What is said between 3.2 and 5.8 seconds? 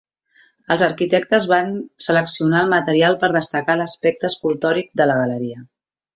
per destacar l'aspecte escultòric de la galeria.